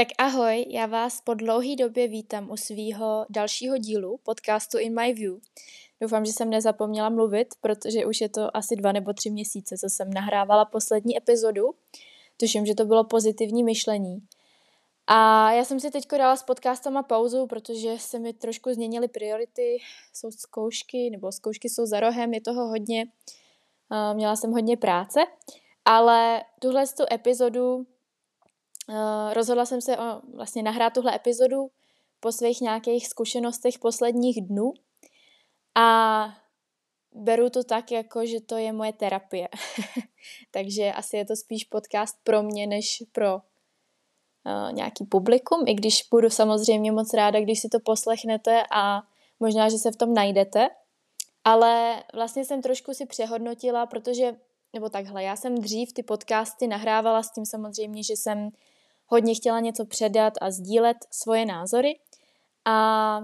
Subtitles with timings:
[0.00, 5.12] Tak ahoj, já vás po dlouhé době vítám u svého dalšího dílu podcastu In My
[5.12, 5.34] View.
[6.00, 9.86] Doufám, že jsem nezapomněla mluvit, protože už je to asi dva nebo tři měsíce, co
[9.88, 11.62] jsem nahrávala poslední epizodu.
[12.36, 14.22] Tuším, že to bylo pozitivní myšlení.
[15.06, 19.78] A já jsem si teď dala s podcastama pauzu, protože se mi trošku změnily priority,
[20.14, 23.06] jsou zkoušky, nebo zkoušky jsou za rohem, je toho hodně,
[24.14, 25.20] měla jsem hodně práce,
[25.84, 27.86] ale tuhle tu epizodu
[29.32, 31.70] rozhodla jsem se o, vlastně nahrát tuhle epizodu
[32.20, 34.72] po svých nějakých zkušenostech posledních dnů
[35.74, 36.28] a
[37.12, 39.48] beru to tak, jako že to je moje terapie.
[40.50, 46.08] Takže asi je to spíš podcast pro mě, než pro uh, nějaký publikum, i když
[46.10, 49.02] budu samozřejmě moc ráda, když si to poslechnete a
[49.40, 50.68] možná, že se v tom najdete.
[51.44, 54.36] Ale vlastně jsem trošku si přehodnotila, protože,
[54.72, 58.50] nebo takhle, já jsem dřív ty podcasty nahrávala s tím samozřejmě, že jsem
[59.10, 61.98] hodně chtěla něco předat a sdílet svoje názory.
[62.64, 63.20] A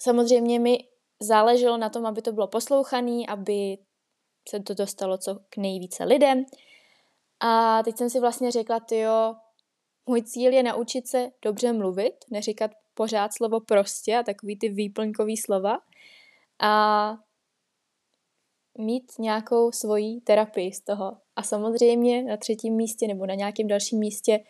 [0.00, 0.78] samozřejmě mi
[1.20, 3.78] záleželo na tom, aby to bylo poslouchané, aby
[4.48, 6.44] se to dostalo co k nejvíce lidem.
[7.40, 9.34] A teď jsem si vlastně řekla, jo,
[10.06, 15.36] můj cíl je naučit se dobře mluvit, neříkat pořád slovo prostě a takový ty výplňkový
[15.36, 15.78] slova.
[16.60, 17.16] A
[18.78, 21.16] mít nějakou svoji terapii z toho.
[21.36, 24.40] A samozřejmě na třetím místě nebo na nějakém dalším místě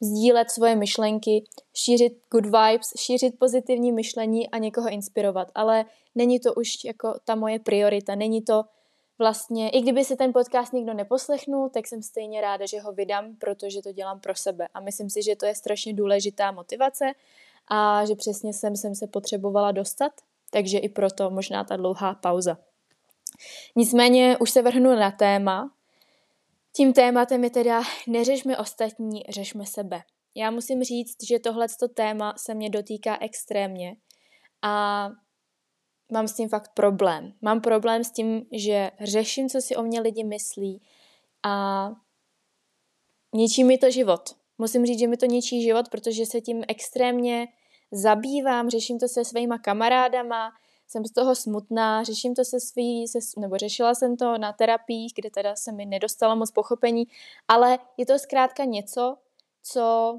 [0.00, 5.48] sdílet svoje myšlenky, šířit good vibes, šířit pozitivní myšlení a někoho inspirovat.
[5.54, 5.84] Ale
[6.14, 8.64] není to už jako ta moje priorita, není to
[9.18, 13.36] vlastně, i kdyby si ten podcast nikdo neposlechnul, tak jsem stejně ráda, že ho vydám,
[13.36, 14.68] protože to dělám pro sebe.
[14.74, 17.04] A myslím si, že to je strašně důležitá motivace
[17.68, 20.12] a že přesně jsem, jsem se potřebovala dostat,
[20.50, 22.58] takže i proto možná ta dlouhá pauza.
[23.76, 25.74] Nicméně už se vrhnu na téma.
[26.72, 30.02] Tím tématem je teda neřešme ostatní, řešme sebe.
[30.34, 33.96] Já musím říct, že tohleto téma se mě dotýká extrémně
[34.62, 35.08] a
[36.12, 37.32] mám s tím fakt problém.
[37.42, 40.82] Mám problém s tím, že řeším, co si o mě lidi myslí
[41.42, 41.88] a
[43.34, 44.36] ničí mi to život.
[44.58, 47.48] Musím říct, že mi to ničí život, protože se tím extrémně
[47.92, 50.50] zabývám, řeším to se svýma kamarádama,
[50.88, 55.12] jsem z toho smutná, řeším to se svý, se, nebo řešila jsem to na terapiích,
[55.14, 57.04] kde teda se mi nedostala moc pochopení,
[57.48, 59.16] ale je to zkrátka něco,
[59.62, 60.18] co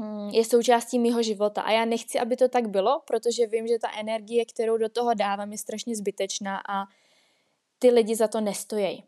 [0.00, 3.78] hm, je součástí mého života a já nechci, aby to tak bylo, protože vím, že
[3.78, 6.84] ta energie, kterou do toho dávám, je strašně zbytečná a
[7.78, 9.04] ty lidi za to nestojí.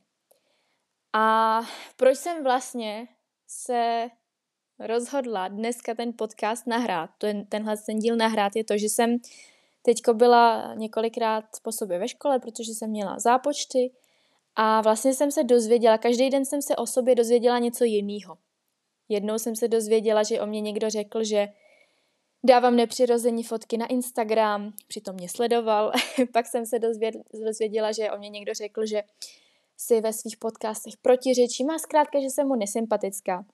[1.12, 1.60] A
[1.97, 3.09] proč jsem vlastně
[3.47, 4.10] se
[4.78, 9.19] rozhodla dneska ten podcast nahrát, ten, tenhle ten díl nahrát, je to, že jsem
[9.83, 13.93] Teďko byla několikrát po sobě ve škole, protože jsem měla zápočty
[14.57, 18.39] a vlastně jsem se dozvěděla, každý den jsem se o sobě dozvěděla něco jiného.
[19.09, 21.49] Jednou jsem se dozvěděla, že o mě někdo řekl, že
[22.45, 25.93] dávám nepřirození fotky na Instagram, přitom mě sledoval.
[26.33, 26.79] Pak jsem se
[27.45, 29.03] dozvěděla, že o mě někdo řekl, že
[29.77, 33.45] si ve svých podcastech protiřečím a zkrátka, že jsem mu nesympatická.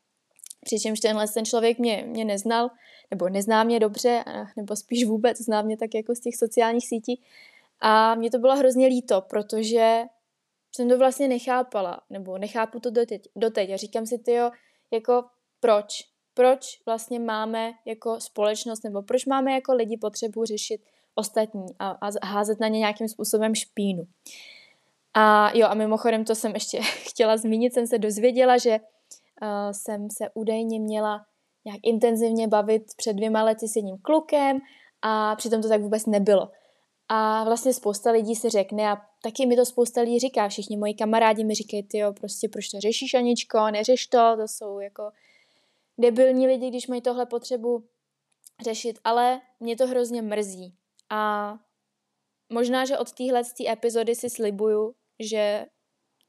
[0.67, 2.71] Přičemž tenhle ten člověk mě, mě neznal,
[3.11, 4.25] nebo nezná mě dobře,
[4.57, 7.23] nebo spíš vůbec zná mě tak jako z těch sociálních sítí.
[7.81, 10.05] A mě to bylo hrozně líto, protože
[10.75, 13.29] jsem to vlastně nechápala, nebo nechápu to doteď.
[13.37, 13.71] doteď.
[13.71, 14.51] A říkám si, tyjo,
[14.91, 15.25] jako
[15.61, 16.05] proč?
[16.35, 20.81] Proč vlastně máme jako společnost, nebo proč máme jako lidi potřebu řešit
[21.15, 24.07] ostatní a, a házet na ně nějakým způsobem špínu.
[25.15, 28.79] A jo, a mimochodem to jsem ještě chtěla zmínit, jsem se dozvěděla, že
[29.43, 31.27] uh, jsem se údajně měla
[31.65, 34.59] nějak intenzivně bavit před dvěma lety s jedním klukem
[35.03, 36.51] a přitom to tak vůbec nebylo.
[37.09, 40.95] A vlastně spousta lidí si řekne a taky mi to spousta lidí říká, všichni moji
[40.95, 45.11] kamarádi mi říkají, ty jo, prostě proč to řešíš, Aničko, neřeš to, to jsou jako
[45.99, 47.85] debilní lidi, když mají tohle potřebu
[48.65, 50.75] řešit, ale mě to hrozně mrzí.
[51.11, 51.53] A
[52.53, 53.43] možná, že od téhle
[53.73, 55.67] epizody si slibuju, že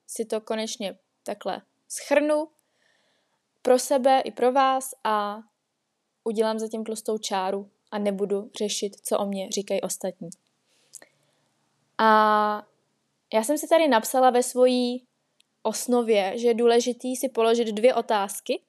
[0.07, 2.47] si to konečně takhle schrnu
[3.67, 5.39] pro sebe i pro vás a
[6.23, 10.29] udělám zatím tlustou čáru a nebudu řešit, co o mě říkají ostatní.
[11.97, 12.67] A
[13.33, 15.07] já jsem si tady napsala ve svojí
[15.63, 18.63] osnově, že je důležitý si položit dvě otázky.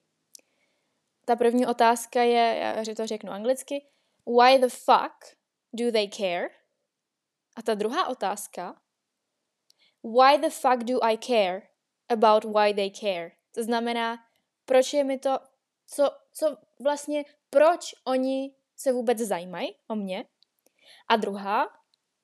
[1.24, 3.86] Ta první otázka je, já to řeknu anglicky,
[4.26, 5.36] why the fuck
[5.72, 6.48] do they care?
[7.56, 8.80] A ta druhá otázka,
[10.04, 11.62] why the fuck do I care
[12.08, 13.30] about why they care?
[13.54, 14.27] To znamená,
[14.68, 15.38] proč je mi to,
[15.86, 20.24] co, co vlastně, proč oni se vůbec zajímají o mě.
[21.08, 21.68] A druhá,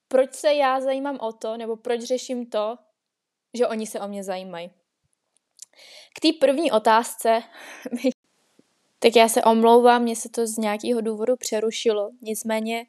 [0.08, 2.76] proč se já zajímám o to, nebo proč řeším to,
[3.54, 4.70] že oni se o mě zajímají.
[6.14, 7.42] K té první otázce
[9.04, 12.10] Tak já se omlouvám, mě se to z nějakého důvodu přerušilo.
[12.22, 12.86] Nicméně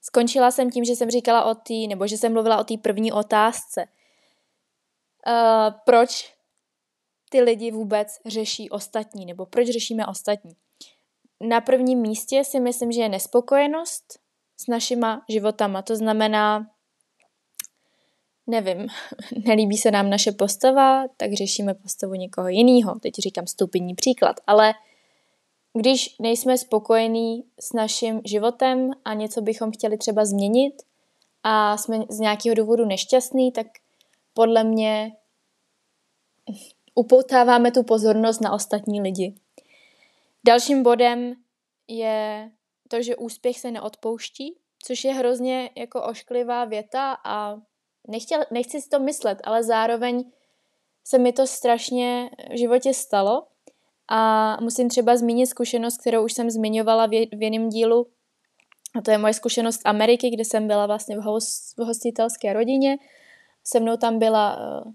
[0.00, 3.12] skončila jsem tím, že jsem říkala o té, nebo že jsem mluvila o té první
[3.12, 3.84] otázce.
[5.26, 6.34] Uh, proč
[7.30, 10.56] ty lidi vůbec řeší ostatní, nebo proč řešíme ostatní?
[11.40, 14.18] Na prvním místě si myslím, že je nespokojenost
[14.56, 15.82] s našima životama.
[15.82, 16.70] To znamená,
[18.46, 18.86] nevím,
[19.46, 23.00] nelíbí se nám naše postava, tak řešíme postavu někoho jiného.
[23.00, 24.74] Teď říkám stupidní příklad, ale
[25.78, 30.74] když nejsme spokojení s naším životem a něco bychom chtěli třeba změnit
[31.42, 33.66] a jsme z nějakého důvodu nešťastní, tak
[34.34, 35.12] podle mě
[36.94, 39.34] upoutáváme tu pozornost na ostatní lidi.
[40.46, 41.34] Dalším bodem
[41.88, 42.50] je
[42.88, 47.56] to, že úspěch se neodpouští, což je hrozně jako ošklivá věta a
[48.08, 50.24] nechtěl, nechci si to myslet, ale zároveň
[51.04, 53.46] se mi to strašně v životě stalo
[54.08, 58.06] a musím třeba zmínit zkušenost, kterou už jsem zmiňovala v, v jiném dílu,
[58.98, 62.52] a to je moje zkušenost z Ameriky, kde jsem byla vlastně v, host, v hostitelské
[62.52, 62.98] rodině.
[63.64, 64.92] Se mnou tam byla uh,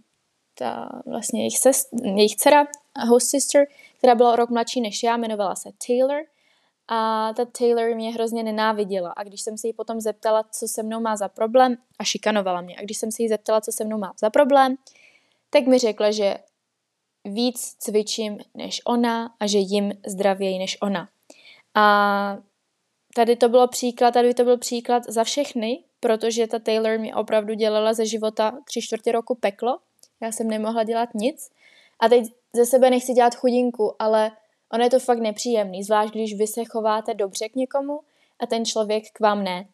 [0.57, 2.67] ta vlastně jejich, sest, jejich dcera,
[3.07, 3.65] host sister,
[3.97, 6.23] která byla o rok mladší než já, jmenovala se Taylor.
[6.87, 9.11] A ta Taylor mě hrozně nenáviděla.
[9.11, 12.61] A když jsem se jí potom zeptala, co se mnou má za problém, a šikanovala
[12.61, 12.75] mě.
[12.77, 14.75] A když jsem se jí zeptala, co se mnou má za problém,
[15.49, 16.37] tak mi řekla, že
[17.25, 21.09] víc cvičím než ona a že jim zdravěji než ona.
[21.75, 22.37] A
[23.15, 27.53] tady to bylo příklad, tady to byl příklad za všechny, protože ta Taylor mi opravdu
[27.53, 29.77] dělala ze života tři čtvrtě roku peklo.
[30.21, 31.49] Já jsem nemohla dělat nic.
[31.99, 34.31] A teď ze sebe nechci dělat chudinku, ale
[34.73, 37.99] ono je to fakt nepříjemný, zvlášť když vy se chováte dobře k někomu
[38.39, 39.67] a ten člověk k vám ne.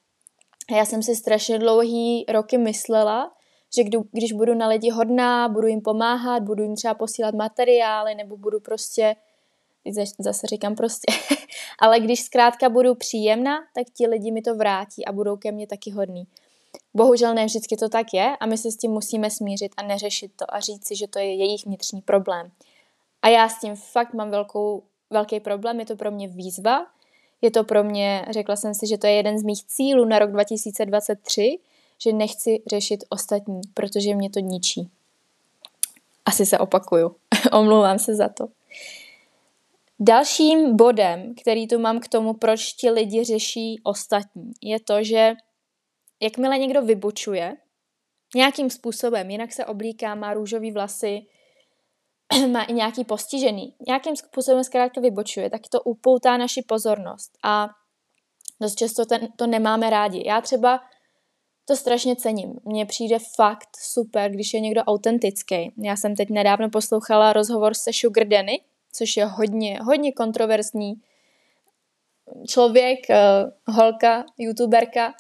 [0.72, 3.32] A já jsem si strašně dlouhý roky myslela,
[3.76, 8.16] že kdy, když budu na lidi hodná, budu jim pomáhat, budu jim třeba posílat materiály,
[8.16, 9.16] nebo budu prostě,
[10.20, 11.14] zase říkám prostě,
[11.80, 15.68] ale když zkrátka budu příjemná, tak ti lidi mi to vrátí a budou ke mně
[15.68, 16.28] taky hodní.
[16.94, 20.32] Bohužel ne vždycky to tak je a my se s tím musíme smířit a neřešit
[20.36, 22.52] to a říct si, že to je jejich vnitřní problém.
[23.22, 26.86] A já s tím fakt mám velkou, velký problém, je to pro mě výzva,
[27.42, 30.20] je to pro mě, řekla jsem si, že to je jeden z mých cílů na
[30.20, 31.60] rok 2023,
[32.04, 34.90] že nechci řešit ostatní, protože mě to ničí.
[36.26, 37.16] Asi se opakuju.
[37.52, 38.48] Omlouvám se za to.
[40.00, 45.34] Dalším bodem, který tu mám k tomu, proč ti lidi řeší ostatní, je to, že
[46.22, 47.58] jakmile někdo vybočuje,
[48.36, 51.22] nějakým způsobem, jinak se oblíká, má růžový vlasy,
[52.52, 57.70] má i nějaký postižený, nějakým způsobem zkrátka vybočuje, tak to upoutá naši pozornost a
[58.62, 60.24] dost často ten, to nemáme rádi.
[60.26, 60.82] Já třeba
[61.66, 62.60] to strašně cením.
[62.66, 65.74] Mně přijde fakt super, když je někdo autentický.
[65.78, 68.62] Já jsem teď nedávno poslouchala rozhovor se Sugar Danny,
[68.94, 70.94] což je hodně, hodně kontroverzní
[72.48, 75.14] člověk, uh, holka, youtuberka.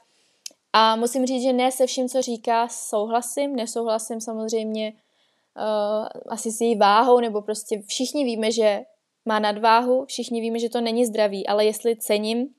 [0.73, 3.55] A musím říct, že ne se vším, co říká, souhlasím.
[3.55, 8.81] Nesouhlasím samozřejmě uh, asi s její váhou, nebo prostě všichni víme, že
[9.25, 12.53] má nadváhu, všichni víme, že to není zdravý, ale jestli cením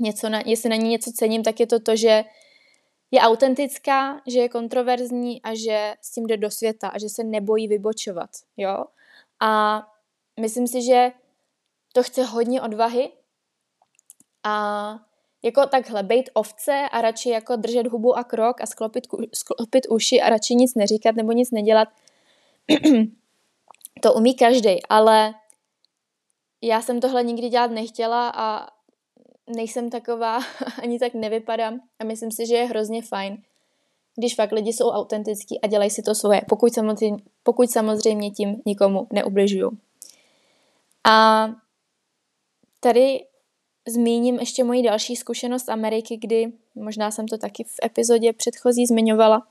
[0.00, 2.24] něco, na, jestli na ní něco cením, tak je to to, že
[3.10, 7.24] je autentická, že je kontroverzní a že s tím jde do světa a že se
[7.24, 8.84] nebojí vybočovat, jo.
[9.40, 9.82] A
[10.40, 11.12] myslím si, že
[11.92, 13.12] to chce hodně odvahy
[14.42, 14.98] a
[15.42, 20.20] jako takhle, bejt ovce a radši jako držet hubu a krok a sklopit, sklopit uši
[20.20, 21.88] a radši nic neříkat nebo nic nedělat,
[24.02, 25.34] to umí každý, ale
[26.62, 28.68] já jsem tohle nikdy dělat nechtěla a
[29.56, 30.40] nejsem taková,
[30.82, 33.42] ani tak nevypadám a myslím si, že je hrozně fajn,
[34.16, 38.62] když fakt lidi jsou autentický a dělají si to svoje, pokud samozřejmě, pokud samozřejmě tím
[38.66, 39.70] nikomu neubližují.
[41.08, 41.48] A
[42.80, 43.24] tady
[43.88, 49.46] zmíním ještě moji další zkušenost Ameriky, kdy možná jsem to taky v epizodě předchozí zmiňovala,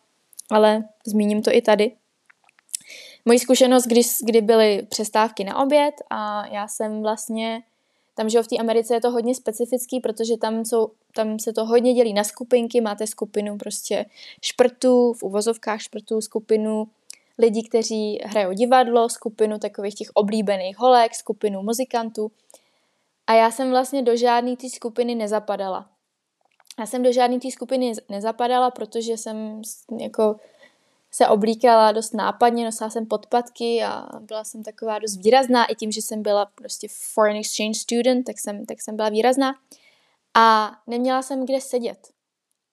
[0.52, 1.92] ale zmíním to i tady.
[3.26, 7.64] Moji zkušenost, kdy, kdy byly přestávky na oběd a já jsem vlastně
[8.16, 11.66] tam, že v té Americe je to hodně specifický, protože tam, jsou, tam se to
[11.66, 14.06] hodně dělí na skupinky, máte skupinu prostě
[14.42, 16.88] šprtů, v uvozovkách šprtů, skupinu
[17.38, 22.32] lidí, kteří hrajou divadlo, skupinu takových těch oblíbených holek, skupinu muzikantů.
[23.28, 25.90] A já jsem vlastně do žádné té skupiny nezapadala.
[26.80, 29.62] Já jsem do žádné té skupiny nezapadala, protože jsem
[30.00, 30.36] jako
[31.12, 35.92] se oblíkala dost nápadně, nosila jsem podpatky a byla jsem taková dost výrazná, i tím,
[35.92, 39.56] že jsem byla prostě foreign exchange student, tak jsem, tak jsem byla výrazná.
[40.34, 42.08] A neměla jsem kde sedět.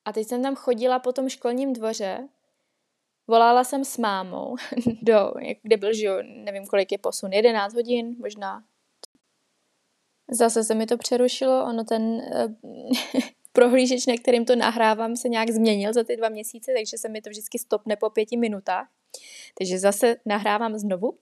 [0.04, 2.28] A teď jsem tam chodila po tom školním dvoře,
[3.26, 4.56] volala jsem s mámou,
[5.02, 5.32] do,
[5.62, 8.64] kde byl, že nevím, kolik je posun, 11 hodin, možná
[10.30, 12.20] Zase se mi to přerušilo, ono ten uh,
[13.52, 17.22] prohlížeč, na kterým to nahrávám, se nějak změnil za ty dva měsíce, takže se mi
[17.22, 18.88] to vždycky stopne po pěti minutách.
[19.58, 21.18] Takže zase nahrávám znovu,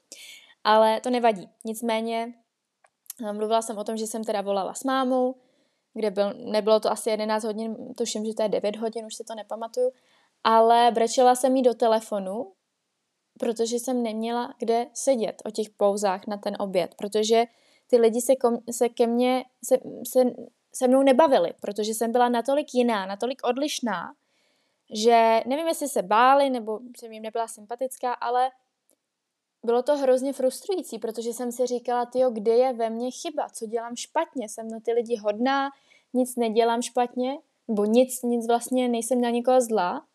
[0.64, 1.49] ale to nevadí.
[1.64, 2.35] Nicméně
[3.25, 5.35] eh, mluvila jsem o tom, že jsem teda volala s mámou,
[5.95, 9.25] kde byl, nebylo to asi 11 hodin, tuším, že to je 9 hodin, už si
[9.25, 9.90] to nepamatuju,
[10.45, 12.52] ale brečela jsem jí do telefonu,
[13.38, 17.45] protože jsem neměla kde sedět o těch pouzách na ten oběd, protože
[17.90, 19.78] ty lidi se, kom, se ke mně, se,
[20.09, 20.25] se,
[20.73, 24.14] se mnou nebavili, protože jsem byla natolik jiná, natolik odlišná,
[24.92, 28.50] že nevím, jestli se báli, nebo jsem jim nebyla sympatická, ale
[29.64, 33.66] bylo to hrozně frustrující, protože jsem si říkala, tyjo, kde je ve mně chyba, co
[33.66, 35.70] dělám špatně, jsem na ty lidi hodná,
[36.14, 40.06] nic nedělám špatně, nebo nic, nic vlastně, nejsem na někoho zlá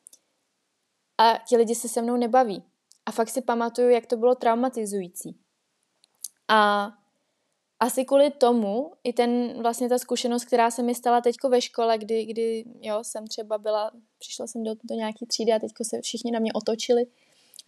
[1.17, 2.63] a ti lidi se se mnou nebaví.
[3.05, 5.37] A fakt si pamatuju, jak to bylo traumatizující.
[6.47, 6.87] A
[7.79, 11.97] asi kvůli tomu i ten vlastně ta zkušenost, která se mi stala teďko ve škole,
[11.97, 16.01] kdy, kdy jo, jsem třeba byla, přišla jsem do, do nějaký třídy a teďko se
[16.01, 17.07] všichni na mě otočili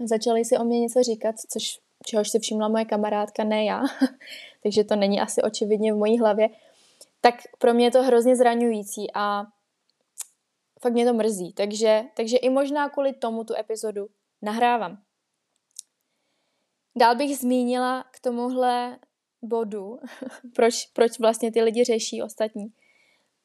[0.06, 3.82] začali si o mě něco říkat, což čehož si všimla moje kamarádka, ne já,
[4.64, 6.50] takže to není asi očividně v mojí hlavě,
[7.22, 9.44] tak pro mě je to hrozně zraňující a
[10.82, 11.54] fakt mě to mrzí.
[11.54, 14.08] Takže, takže i možná kvůli tomu tu epizodu
[14.42, 15.02] nahrávám.
[16.98, 19.00] Dál bych zmínila k tomuhle
[19.41, 20.00] bodu,
[20.56, 22.74] proč, proč vlastně ty lidi řeší ostatní.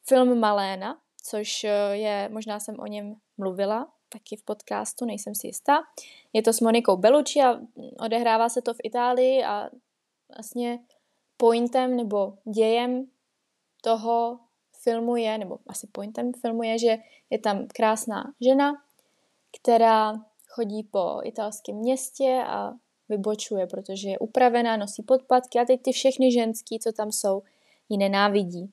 [0.08, 5.78] Film Maléna, což je, možná jsem o něm mluvila, taky v podcastu, nejsem si jistá.
[6.32, 7.61] Je to s Monikou Bellucci a
[7.99, 9.70] odehrává se to v Itálii a
[10.37, 10.78] vlastně
[11.37, 13.06] pointem nebo dějem
[13.82, 14.40] toho
[14.82, 16.96] filmu je, nebo asi pointem filmu je, že
[17.30, 18.82] je tam krásná žena,
[19.61, 20.12] která
[20.49, 22.72] chodí po italském městě a
[23.09, 27.42] vybočuje, protože je upravená, nosí podpatky a teď ty všechny ženský, co tam jsou,
[27.88, 28.73] ji nenávidí.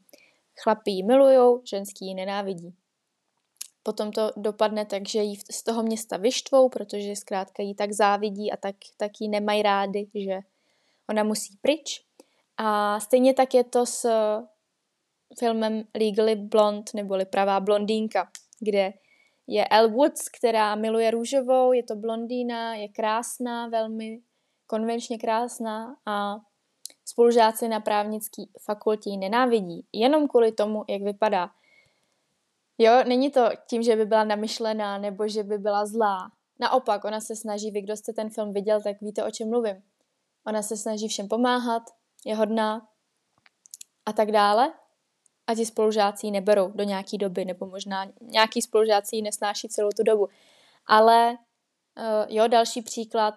[0.63, 2.73] Chlapí ji milujou, ženský ji nenávidí.
[3.83, 8.51] Potom to dopadne tak, že jí z toho města vyštvou, protože zkrátka jí tak závidí
[8.51, 10.39] a tak, tak jí nemají rády, že
[11.09, 12.05] ona musí pryč.
[12.57, 14.09] A stejně tak je to s
[15.39, 18.93] filmem Legally Blonde, neboli Pravá blondýnka, kde
[19.51, 24.21] je Elle Woods, která miluje růžovou, je to blondýna, je krásná, velmi
[24.67, 26.35] konvenčně krásná a
[27.05, 31.49] spolužáci na právnické fakultě ji nenávidí, jenom kvůli tomu, jak vypadá.
[32.77, 36.31] Jo, není to tím, že by byla namyšlená nebo že by byla zlá.
[36.59, 39.83] Naopak, ona se snaží, vy kdo jste ten film viděl, tak víte, o čem mluvím.
[40.47, 41.83] Ona se snaží všem pomáhat,
[42.25, 42.87] je hodná
[44.05, 44.73] a tak dále.
[45.49, 49.89] A ti spolužáci ji neberou do nějaký doby, nebo možná nějaký spolužáci ji nesnáší celou
[49.89, 50.29] tu dobu.
[50.85, 51.37] Ale
[51.97, 53.35] uh, jo, další příklad,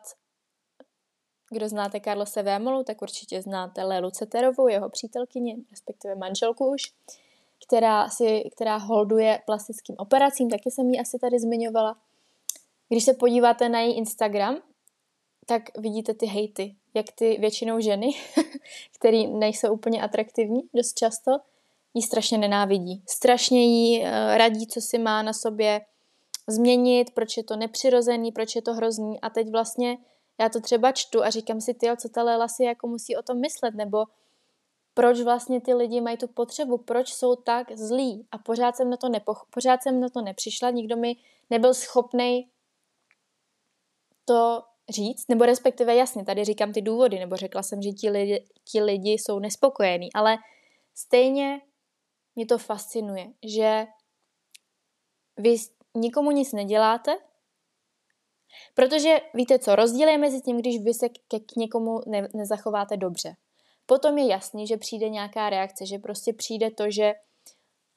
[1.50, 6.82] kdo znáte Karlose Vémolu, tak určitě znáte Lélu Ceterovou, jeho přítelkyni, respektive manželku už
[7.66, 11.96] která, si, která holduje plastickým operacím, taky jsem ji asi tady zmiňovala.
[12.88, 14.56] Když se podíváte na její Instagram,
[15.46, 18.10] tak vidíte ty hejty, jak ty většinou ženy,
[18.98, 21.32] které nejsou úplně atraktivní dost často,
[21.94, 23.02] jí strašně nenávidí.
[23.08, 25.80] Strašně jí eh, radí, co si má na sobě
[26.48, 29.20] změnit, proč je to nepřirozený, proč je to hrozný.
[29.20, 29.98] A teď vlastně
[30.40, 33.22] já to třeba čtu a říkám si, ty, co ta Lela si jako musí o
[33.22, 34.04] tom myslet, nebo
[34.94, 38.26] proč vlastně ty lidi mají tu potřebu, proč jsou tak zlí.
[38.32, 41.16] A pořád jsem na to, nepoch- pořád jsem na to nepřišla, nikdo mi
[41.50, 42.48] nebyl schopný
[44.24, 48.44] to říct, nebo respektive jasně, tady říkám ty důvody, nebo řekla jsem, že ti lidi,
[48.64, 50.38] ti lidi jsou nespokojení, ale
[50.94, 51.60] stejně
[52.36, 53.86] mě to fascinuje, že
[55.36, 55.56] vy
[55.94, 57.18] nikomu nic neděláte,
[58.74, 63.36] protože víte co, rozdíl je mezi tím, když vy se k někomu ne, nezachováte dobře
[63.86, 67.14] potom je jasný, že přijde nějaká reakce, že prostě přijde to, že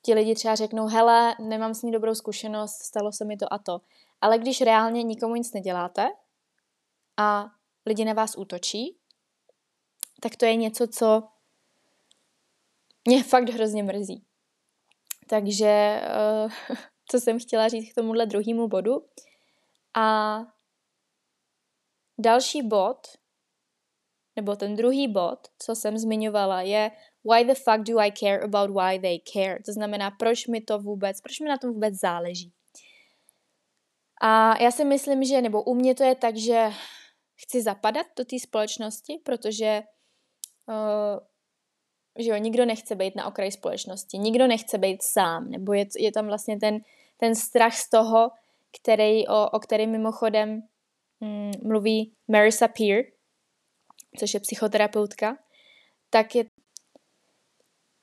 [0.02, 3.58] ti lidi třeba řeknou, hele, nemám s ní dobrou zkušenost, stalo se mi to a
[3.58, 3.82] to.
[4.22, 6.08] Ale když reálně nikomu nic neděláte
[7.18, 7.46] a
[7.86, 8.98] lidi na vás útočí,
[10.22, 11.24] tak to je něco, co
[13.06, 14.26] mě fakt hrozně mrzí.
[15.30, 16.02] Takže
[16.46, 16.78] uh,
[17.12, 19.06] co jsem chtěla říct k tomuhle druhému bodu.
[19.98, 20.38] A
[22.20, 23.08] další bod,
[24.36, 26.92] nebo ten druhý bod, co jsem zmiňovala, je
[27.32, 29.64] why the fuck do I care about why they care?
[29.66, 32.54] To znamená, proč mi to vůbec, proč mi na tom vůbec záleží.
[34.22, 36.70] A já si myslím, že, nebo u mě to je tak, že
[37.36, 39.84] chci zapadat do té společnosti, protože
[40.68, 41.20] uh,
[42.20, 46.12] že jo, nikdo nechce být na okraji společnosti, nikdo nechce být sám, nebo je, je
[46.12, 46.80] tam vlastně ten,
[47.18, 48.32] ten strach z toho,
[48.82, 50.62] který, o, o který mimochodem
[51.20, 53.06] mm, mluví Marissa Peer,
[54.20, 55.38] což je psychoterapeutka,
[56.10, 56.46] tak je,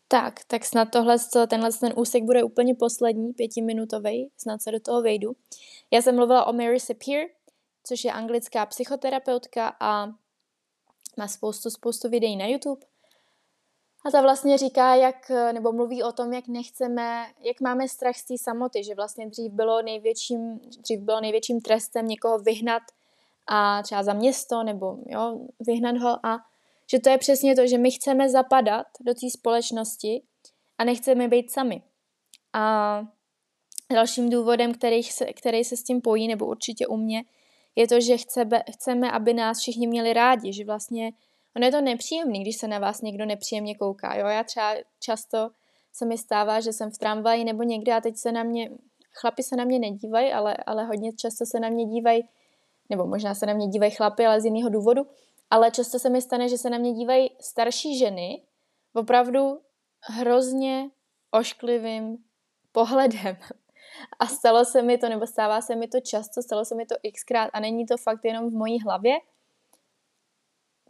[0.08, 1.16] Tak, tak snad tohle,
[1.48, 5.32] tenhle ten úsek bude úplně poslední, pětiminutový, snad se do toho vejdu.
[5.90, 7.28] Já jsem mluvila o Mary Sapir,
[7.84, 10.06] což je anglická psychoterapeutka a
[11.16, 12.91] má spoustu, spoustu videí na YouTube.
[14.04, 18.24] A ta vlastně říká, jak, nebo mluví o tom, jak nechceme, jak máme strach z
[18.24, 22.82] té samoty, že vlastně dřív bylo největším, dřív bylo největším trestem někoho vyhnat
[23.46, 26.38] a třeba za město, nebo jo, vyhnat ho a
[26.90, 30.22] že to je přesně to, že my chceme zapadat do té společnosti
[30.78, 31.82] a nechceme být sami.
[32.52, 33.04] A
[33.92, 37.24] dalším důvodem, který se, který se s tím pojí, nebo určitě u mě,
[37.76, 41.12] je to, že chceme, chceme, aby nás všichni měli rádi, že vlastně
[41.56, 44.14] ono je to nepříjemný, když se na vás někdo nepříjemně kouká.
[44.14, 44.26] Jo?
[44.26, 45.50] Já třeba často
[45.92, 48.70] se mi stává, že jsem v tramvaji nebo někde a teď se na mě,
[49.20, 52.28] chlapi se na mě nedívají, ale, ale hodně často se na mě dívají,
[52.90, 55.02] nebo možná se na mě dívají chlapi, ale z jiného důvodu,
[55.50, 58.42] ale často se mi stane, že se na mě dívají starší ženy
[58.94, 59.60] opravdu
[60.00, 60.90] hrozně
[61.30, 62.18] ošklivým
[62.72, 63.36] pohledem.
[64.18, 66.94] A stalo se mi to, nebo stává se mi to často, stalo se mi to
[67.14, 69.18] xkrát a není to fakt jenom v mojí hlavě,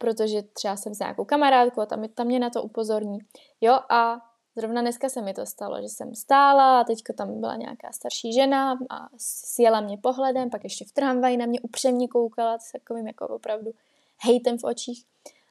[0.02, 3.18] protože třeba jsem s nějakou kamarádkou a tam, tam mě na to upozorní.
[3.61, 4.16] Jo, a
[4.56, 8.32] zrovna dneska se mi to stalo, že jsem stála a teďko tam byla nějaká starší
[8.32, 13.06] žena a sjela mě pohledem, pak ještě v tramvaji na mě upřemně koukala s takovým
[13.06, 13.71] jako opravdu
[14.18, 15.04] hejtem v očích.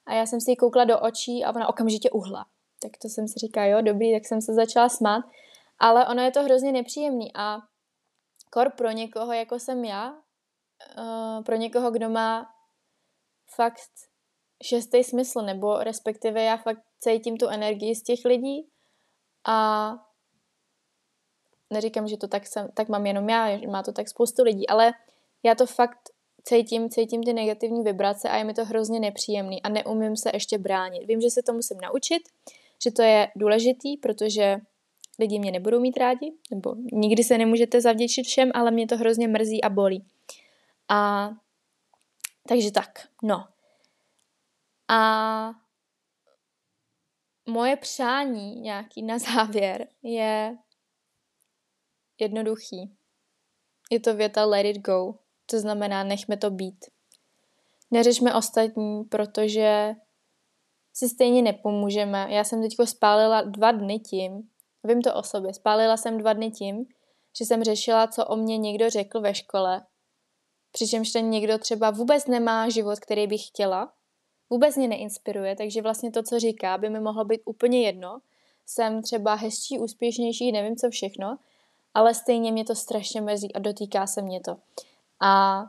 [0.06, 2.46] A já jsem si ji koukla do očí a ona okamžitě uhla.
[2.82, 5.26] Tak to jsem si říkala, jo, dobrý, tak jsem se začala smát.
[5.80, 7.58] Ale ono je to hrozně nepříjemný a
[8.50, 10.14] kor pro někoho, jako jsem já,
[10.98, 12.50] uh, pro někoho, kdo má
[13.56, 14.11] fakt
[14.62, 18.68] šestý smysl, nebo respektive já fakt cítím tu energii z těch lidí
[19.48, 19.92] a
[21.70, 24.94] neříkám, že to tak, jsem, tak mám jenom já, má to tak spoustu lidí, ale
[25.44, 26.00] já to fakt
[26.44, 30.58] cítím, cítím ty negativní vibrace a je mi to hrozně nepříjemný a neumím se ještě
[30.58, 31.08] bránit.
[31.08, 32.22] Vím, že se to musím naučit,
[32.84, 34.58] že to je důležitý, protože
[35.20, 39.28] lidi mě nebudou mít rádi, nebo nikdy se nemůžete zavděčit všem, ale mě to hrozně
[39.28, 40.06] mrzí a bolí.
[40.90, 41.30] A
[42.48, 43.48] takže tak, no.
[44.94, 45.54] A
[47.50, 50.58] moje přání nějaký na závěr je
[52.20, 52.98] jednoduchý.
[53.92, 55.16] Je to věta let it go.
[55.46, 56.86] To znamená, nechme to být.
[57.92, 59.96] Neřešme ostatní, protože
[60.94, 62.28] si stejně nepomůžeme.
[62.30, 64.50] Já jsem teď spálila dva dny tím,
[64.84, 66.86] vím to o sobě, spálila jsem dva dny tím,
[67.38, 69.86] že jsem řešila, co o mě někdo řekl ve škole,
[70.72, 73.94] přičemž ten někdo třeba vůbec nemá život, který bych chtěla,
[74.52, 78.20] vůbec mě neinspiruje, takže vlastně to, co říká, by mi mohlo být úplně jedno.
[78.66, 81.38] Jsem třeba hezčí, úspěšnější, nevím co všechno,
[81.94, 84.58] ale stejně mě to strašně mezí a dotýká se mě to.
[85.22, 85.64] A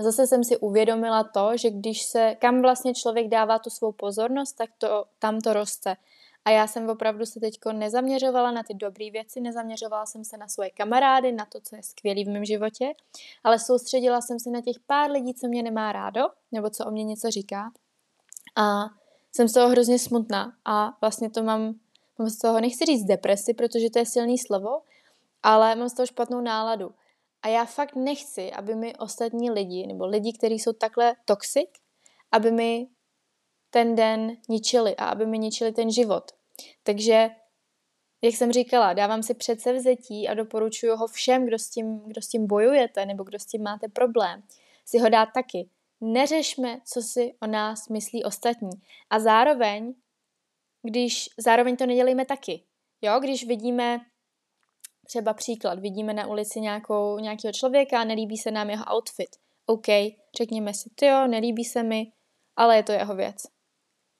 [0.00, 4.52] zase jsem si uvědomila to, že když se, kam vlastně člověk dává tu svou pozornost,
[4.52, 5.96] tak to, tam to roste.
[6.44, 10.48] A já jsem opravdu se teď nezaměřovala na ty dobré věci, nezaměřovala jsem se na
[10.48, 12.94] svoje kamarády, na to, co je skvělé v mém životě,
[13.44, 16.20] ale soustředila jsem se na těch pár lidí, co mě nemá rádo,
[16.52, 17.70] nebo co o mě něco říká.
[18.58, 18.84] A
[19.32, 21.74] jsem z toho hrozně smutná a vlastně to mám,
[22.18, 24.82] mám z toho, nechci říct depresi, protože to je silný slovo,
[25.42, 26.94] ale mám z toho špatnou náladu.
[27.42, 31.70] A já fakt nechci, aby mi ostatní lidi, nebo lidi, kteří jsou takhle toxic,
[32.32, 32.88] aby mi
[33.70, 36.24] ten den ničili a aby mi ničili ten život.
[36.82, 37.30] Takže,
[38.22, 42.28] jak jsem říkala, dávám si předsevzetí a doporučuji ho všem, kdo s, tím, kdo s
[42.28, 44.42] tím bojujete nebo kdo s tím máte problém,
[44.84, 45.68] si ho dát taky.
[46.00, 48.70] Neřešme, co si o nás myslí ostatní.
[49.10, 49.94] A zároveň,
[50.82, 52.62] když zároveň to nedělejme taky.
[53.02, 54.00] Jo, když vidíme
[55.08, 59.28] Třeba příklad, vidíme na ulici nějakou, nějakého člověka, nelíbí se nám jeho outfit.
[59.66, 59.86] OK,
[60.36, 62.12] řekněme si, jo, nelíbí se mi,
[62.56, 63.42] ale je to jeho věc.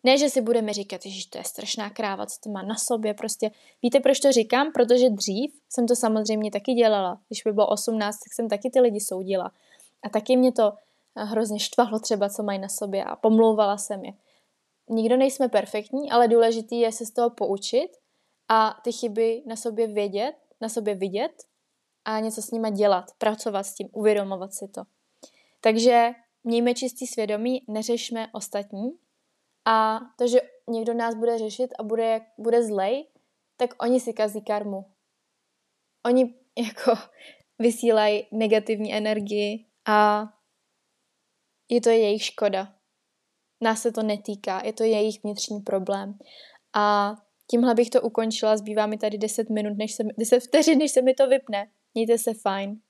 [0.04, 3.14] Ne, že si budeme říkat, že to je strašná kráva, co to má na sobě,
[3.14, 3.50] prostě.
[3.82, 4.72] Víte, proč to říkám?
[4.72, 7.20] Protože dřív jsem to samozřejmě taky dělala.
[7.28, 9.52] Když by bylo 18, tak jsem taky ty lidi soudila.
[10.02, 10.72] A taky mě to
[11.24, 14.12] hrozně štvalo třeba, co mají na sobě a pomlouvala jsem je.
[14.90, 17.90] Nikdo nejsme perfektní, ale důležitý je se z toho poučit
[18.48, 21.44] a ty chyby na sobě vědět na sobě vidět
[22.04, 24.82] a něco s nima dělat, pracovat s tím, uvědomovat si to.
[25.60, 26.10] Takže
[26.44, 28.90] mějme čistý svědomí, neřešme ostatní
[29.64, 33.08] a to, že někdo nás bude řešit a bude, bude zlej,
[33.56, 34.84] tak oni si kazí karmu.
[36.06, 37.00] Oni jako
[37.58, 40.28] vysílají negativní energii a
[41.68, 42.74] je to jejich škoda.
[43.60, 46.18] Nás se to netýká, je to jejich vnitřní problém.
[46.74, 47.14] A
[47.50, 51.02] Tímhle bych to ukončila, zbývá mi tady 10 minut, než se, 10 vteřin, než se
[51.02, 51.70] mi to vypne.
[51.94, 52.80] Mějte se fajn.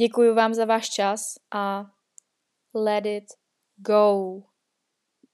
[0.00, 1.84] Děkuji vám za váš čas a
[2.74, 3.24] let it
[3.76, 4.42] go.